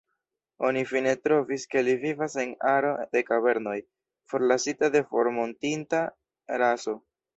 Oni 0.67 0.81
fine 0.91 1.11
trovis 1.25 1.65
ke 1.73 1.83
li 1.87 1.93
vivas 2.05 2.37
en 2.43 2.55
aro 2.71 2.93
de 3.17 3.23
kavernoj, 3.27 3.75
forlasita 4.33 4.91
de 4.97 5.03
formortinta 5.13 6.01
raso. 6.65 6.97